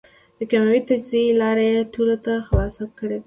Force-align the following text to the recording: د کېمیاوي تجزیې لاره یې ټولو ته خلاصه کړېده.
د 0.37 0.39
کېمیاوي 0.49 0.81
تجزیې 0.89 1.37
لاره 1.41 1.63
یې 1.71 1.89
ټولو 1.93 2.15
ته 2.25 2.33
خلاصه 2.47 2.83
کړېده. 2.97 3.19